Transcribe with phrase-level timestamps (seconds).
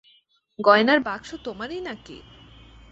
[0.59, 2.17] গয়নার বাক্স তোমারই নাকি?